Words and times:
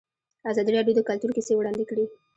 ازادي 0.51 0.71
راډیو 0.77 0.95
د 0.97 1.01
کلتور 1.09 1.31
کیسې 1.35 1.53
وړاندې 1.55 1.83
کړي. 1.89 2.05